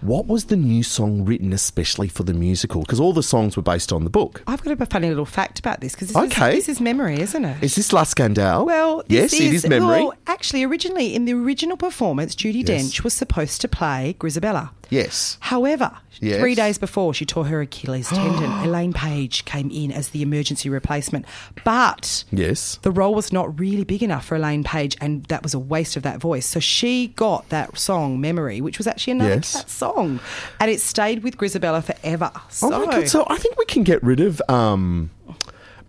[0.00, 2.82] What was the new song written especially for the musical?
[2.82, 4.44] Because all the songs were based on the book.
[4.46, 6.50] I've got a funny little fact about this because this, Okay.
[6.58, 7.60] is, this is memory, isn't it?
[7.64, 8.64] Is this La Scandale?
[8.64, 10.04] Well, yes, this it is memory.
[10.04, 12.68] Well, actually, originally in the original performance, Judi Yes.
[12.92, 14.70] Dench was supposed to play Grizabella.
[14.90, 15.36] Yes.
[15.40, 16.40] However, Yes.
[16.40, 20.68] three days before she tore her Achilles tendon, Elaine Paige came in as the emergency
[20.68, 21.24] replacement.
[21.64, 22.78] But Yes.
[22.82, 25.96] the role was not really big enough for Elaine Paige, and that was a waste
[25.96, 26.44] of that voice.
[26.46, 29.52] So she got that song, Memory, which was actually another Yes.
[29.54, 30.18] cat song,
[30.58, 32.32] and it stayed with Grizabella forever.
[32.48, 33.08] So, oh my god!
[33.08, 35.10] So I think we can get rid of um,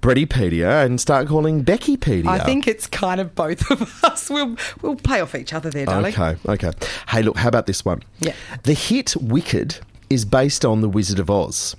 [0.02, 2.28] Breddypedia and start calling Beckypedia.
[2.28, 4.30] I think it's kind of both of us.
[4.30, 6.14] We'll we'll play off each other there, darling.
[6.14, 6.72] Okay, okay.
[7.10, 8.02] Hey, look, how about this one?
[8.20, 8.34] Yeah.
[8.64, 9.78] The hit Wicked
[10.10, 11.76] is based on The Wizard of Oz.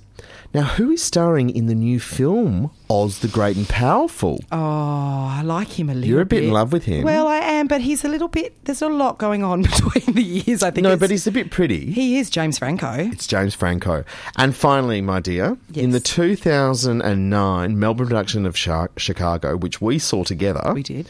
[0.53, 4.43] Now, who is starring in the new film Oz the Great and Powerful?
[4.51, 6.09] Oh, I like him a little.
[6.09, 7.03] You're a bit in love with him.
[7.05, 8.65] Well, I am, but he's a little bit.
[8.65, 10.61] There's a lot going on between the years.
[10.61, 10.83] I think.
[10.83, 11.91] no, but he's a bit pretty.
[11.91, 12.91] he is James Franco.
[12.97, 14.03] It's James Franco.
[14.35, 20.71] And finally, my dear, in the 2009 Melbourne production of Chicago, which we saw together,
[20.73, 21.09] We did.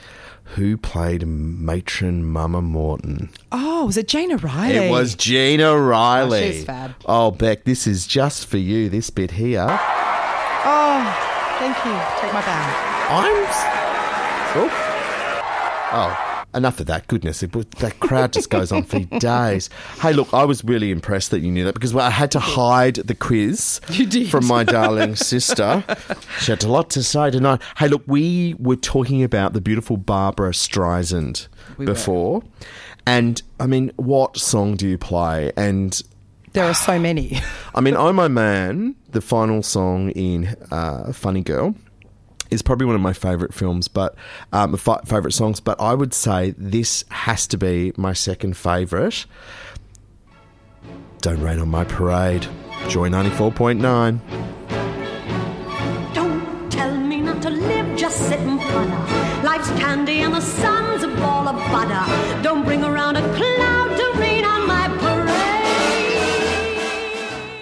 [0.55, 3.29] Who played matron Mama Morton?
[3.51, 4.75] Oh, was it Gina Riley?
[4.75, 6.43] It was Gina Riley.
[6.43, 6.95] Oh, she's fab.
[7.05, 9.65] Oh, Beck, this is just for you, this bit here.
[9.69, 11.01] Oh,
[11.57, 11.97] thank you.
[12.19, 12.87] Take my bow.
[13.09, 13.47] I'm.
[14.53, 14.87] Oh.
[15.93, 17.07] Oh, enough of that.
[17.07, 19.69] Goodness, it, that crowd just goes on for days.
[19.99, 22.95] Hey, look, I was really impressed that you knew that because I had to hide
[22.95, 23.79] the quiz
[24.29, 25.83] from my darling sister.
[26.39, 27.61] She had a lot to say tonight.
[27.77, 31.93] Hey, look, we were talking about the beautiful Barbra Streisand We were.
[31.93, 32.43] before.
[33.05, 35.51] And I mean, what song do you play?
[35.57, 35.99] And
[36.53, 37.39] There are so many.
[37.73, 41.75] I mean, Oh My Man, the final song in uh, Funny Girl,
[42.51, 44.15] is probably one of my favourite films, but
[44.53, 45.59] um, fi- favourite songs.
[45.59, 49.25] But I would say this has to be my second favourite.
[51.21, 52.47] Don't rain on my parade.
[52.89, 54.21] Joy ninety four point nine.
[56.13, 59.45] Don't tell me not to live, just sit and putter.
[59.45, 62.05] Life's candy and the sun's a ball of butter.
[62.43, 65.31] Don't bring around a cloud to rain on my parade.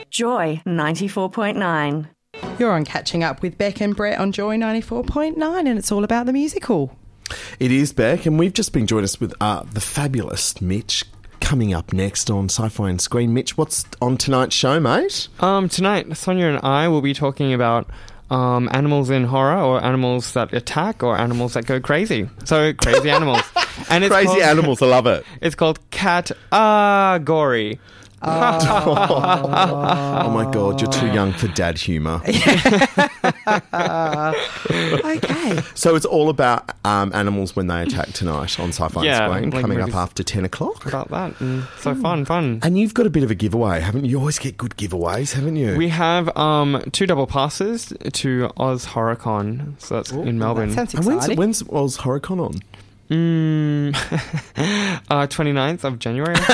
[0.10, 2.08] Joy 94.9.
[2.60, 6.26] You're on catching up with Beck and Brett on Joy 94.9, and it's all about
[6.26, 6.94] the musical.
[7.58, 11.06] It is Beck, and we've just been joined us with uh, the fabulous Mitch.
[11.40, 15.30] Coming up next on Sci-Fi and Screen, Mitch, what's on tonight's show, mate?
[15.40, 17.90] Um, tonight, Sonia and I will be talking about
[18.30, 22.30] um, animals in horror, or animals that attack, or animals that go crazy.
[22.44, 23.42] So crazy animals,
[23.90, 25.26] and it's Crazy called, animals, I love it.
[25.42, 27.80] It's called cat gory.
[28.22, 29.50] Oh
[30.34, 32.22] my god, you're too young for dad humour.
[34.70, 35.62] Okay.
[35.76, 39.50] So it's all about um, animals when they attack tonight on Sci-Fi Yeah, and Screen,
[39.52, 40.86] like coming up after ten o'clock.
[40.86, 42.60] About that, and so fun, fun.
[42.64, 44.12] And you've got a bit of a giveaway, haven't you?
[44.12, 45.76] You always get good giveaways, haven't you?
[45.78, 50.70] We have um, two double passes to Oz HorrorCon, so that's in Melbourne.
[50.70, 51.38] That sounds and when's, exciting.
[51.38, 52.60] when's Oz HorrorCon on?
[53.10, 53.96] Mm,
[55.10, 56.36] uh, 29th of January.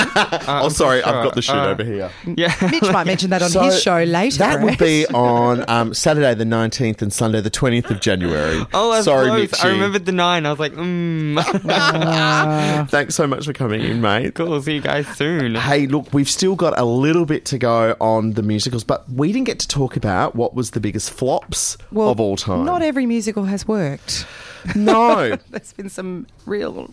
[0.46, 1.54] Uh, Oh, sorry, pretty I've got the shoot.
[1.54, 2.10] Uh, over here.
[2.24, 2.54] Yeah.
[2.70, 4.38] Mitch might mention that on So his show later.
[4.38, 8.64] That would be on um, Saturday the 19th and Sunday the 20th of January.
[8.72, 9.64] Oh, that's sorry, close.
[9.64, 10.46] I remembered the nine.
[10.46, 12.88] I was like, mm.
[12.90, 14.34] Thanks so much for coming in, mate.
[14.34, 14.60] cool.
[14.62, 15.54] See you guys soon.
[15.56, 19.32] Hey, look, we've still got a little bit to go on the musicals, but we
[19.32, 22.64] didn't get to talk about what was the biggest flops Well, of all time.
[22.64, 24.26] Not every musical has worked.
[24.74, 26.92] No, There's been some real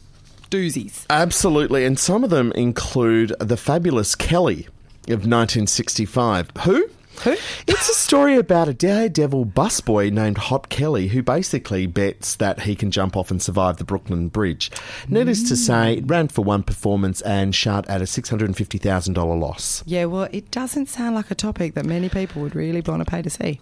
[0.50, 1.06] doozies.
[1.10, 1.86] absolutely.
[1.86, 4.68] And some of them include The Fabulous Kelly
[5.08, 6.50] of 1965.
[6.64, 6.88] Who?
[7.24, 7.32] Who?
[7.68, 12.76] It's a story about a daredevil busboy named Hot Kelly who basically bets that he
[12.76, 14.72] can jump off and survive the Brooklyn Bridge.
[15.08, 19.84] Needless to say, it ran for one performance and shot at a $650,000 loss.
[19.86, 23.10] Yeah, well, it doesn't sound like a topic that many people would really want to
[23.10, 23.60] pay to see.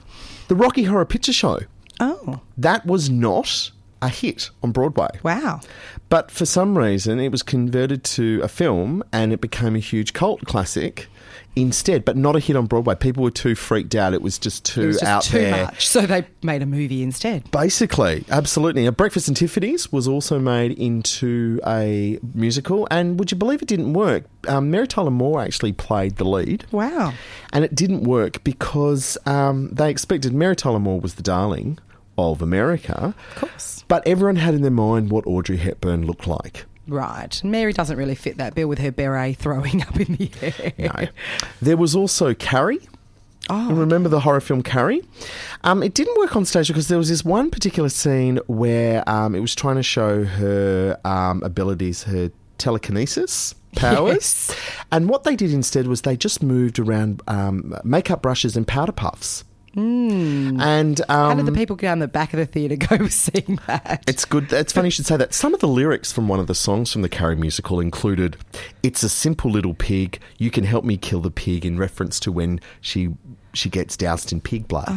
[0.48, 1.60] The Rocky Horror Picture Show.
[2.00, 3.72] Oh, That was not
[4.02, 5.10] a hit on Broadway.
[5.24, 5.60] wow.
[6.10, 10.12] But for some reason, it was converted to a film and it became a huge
[10.12, 11.08] cult classic
[11.56, 12.96] instead, but not a hit on Broadway.
[12.96, 14.14] People were too freaked out.
[14.14, 15.66] It was just too It was just out too there.
[15.66, 15.88] much.
[15.88, 17.50] So they made a movie instead.
[17.52, 18.86] Basically, absolutely.
[18.86, 23.68] A Breakfast at Tiffany's was also made into a musical, and would you believe it
[23.70, 24.26] didn't work?
[24.48, 27.14] Um, Mary Tyler Moore actually played the lead, Wow.
[27.54, 31.80] and it didn't work because um, they expected Mary Tyler Moore was the darling
[32.18, 33.86] of America, Of course.
[33.88, 36.66] but everyone had in their mind what Audrey Hepburn looked like.
[36.88, 37.42] Right.
[37.44, 40.74] Mary doesn't really fit that bill with her beret throwing up in the air.
[40.78, 41.08] No.
[41.62, 42.80] There was also Carrie.
[43.50, 45.02] Oh, Remember the horror film Carrie?
[45.64, 49.36] Um, it didn't work on stage because there was this one particular scene where um,
[49.36, 54.14] it was trying to show her um, abilities, her telekinesis powers.
[54.14, 54.56] Yes.
[54.92, 58.92] And what they did instead was they just moved around um, makeup brushes and powder
[58.92, 59.44] puffs.
[59.76, 64.04] And um, How did the people down the back of the theatre go seeing that?
[64.08, 64.52] It's good.
[64.52, 65.34] It's funny you should say that.
[65.34, 68.38] Some of the lyrics from one of the songs from the Carrie musical included,
[68.84, 70.20] "It's a simple little pig.
[70.38, 73.10] You can help me kill the pig," in reference to when she
[73.54, 74.88] she gets doused in pig blood.
[74.90, 74.96] Oh,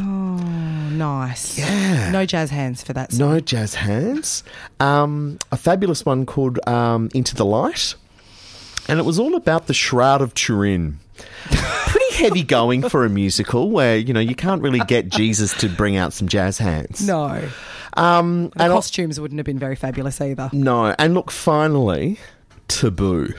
[0.92, 1.58] nice.
[1.58, 2.10] Yeah.
[2.12, 3.12] No jazz hands for that.
[3.12, 3.18] song.
[3.30, 4.44] No jazz hands.
[4.80, 7.94] Um, a fabulous one called um, "Into the Light,"
[8.88, 10.98] and it was all about the Shroud of Turin.
[11.50, 15.68] Pretty heavy going for a musical where you know you can't really get Jesus to
[15.68, 17.06] bring out some jazz hands.
[17.06, 17.48] No.
[17.96, 20.50] Um, The and costumes wouldn't have been very fabulous either.
[20.52, 22.18] No, and look, finally,
[22.68, 23.34] Taboo.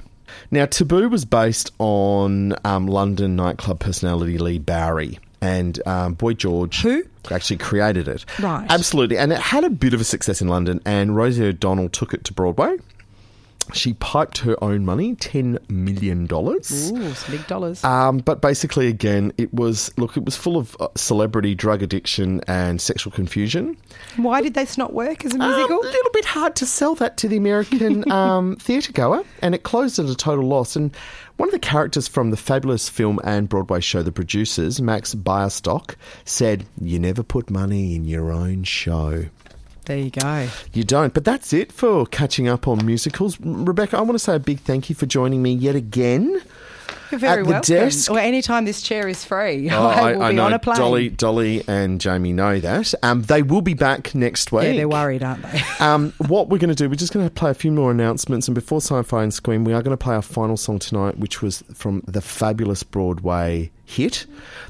[0.52, 6.82] Now, Taboo was based on um, London nightclub personality Leigh Bowery, and um, Boy George
[6.82, 7.04] Who?
[7.32, 8.24] actually created it.
[8.40, 8.66] Right.
[8.70, 12.14] Absolutely, and it had a bit of a success in London, and Rosie O'Donnell took
[12.14, 12.78] it to Broadway.
[13.74, 16.92] She piped her own money, ten million dollars.
[16.92, 17.84] Ooh, some big dollars.
[17.84, 22.42] Um, but basically, again, it was look, it was full of uh, celebrity, drug addiction,
[22.48, 23.76] and sexual confusion.
[24.18, 25.80] Why did this not work as a Um, musical?
[25.80, 29.64] a little bit hard to sell that to the American um, theatre goer, and it
[29.64, 30.76] closed at a total loss.
[30.76, 30.96] And
[31.38, 35.96] one of the characters from the fabulous film and Broadway show, The Producers, Max Bialystock,
[36.24, 39.26] said, "You never put money in your own show."
[39.86, 40.48] There you go.
[40.74, 41.14] You don't.
[41.14, 43.40] But that's it for catching up on musicals.
[43.40, 46.42] Rebecca, I want to say a big thank you for joining me yet again.
[47.12, 47.76] You're very At the welcome.
[47.76, 50.78] desk- Or anytime this chair is free, Oh, I will be know on a plane.
[50.78, 52.94] Dolly, Dolly, and Jamie know that.
[53.04, 54.64] Um, they will be back next week.
[54.66, 55.62] yeah, they're worried, aren't they?
[55.80, 58.48] Um, what we're going to do, we're just going to play a few more announcements.
[58.48, 61.18] And before Sci Fi and Scream, we are going to play our final song tonight,
[61.20, 64.26] which was from the fabulous Broadway hit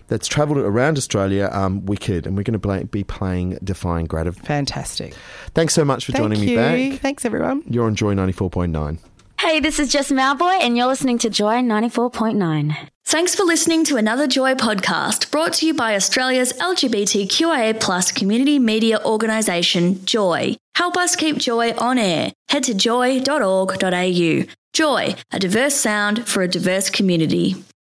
[0.08, 2.26] that's travelled around Australia, um, Wicked.
[2.28, 4.40] And we're going to play, be playing Defying Gravity.
[4.42, 5.14] Fantastic.
[5.54, 6.58] Thanks so much for Thank joining you.
[6.58, 7.02] me back.
[7.02, 7.64] Thanks, everyone.
[7.70, 8.98] You're on Joy 94.9.
[9.46, 12.76] Hey, this is Jess Mauboy, and you're listening to Joy 94.9.
[13.06, 18.58] Thanks for listening to another Joy podcast brought to you by Australia's LGBTQIA plus community
[18.58, 20.56] media organisation, Joy.
[20.74, 22.34] Help us keep Joy on air.
[22.50, 24.44] Head to joy.org.au.
[24.74, 27.54] Joy, a diverse sound for a diverse community.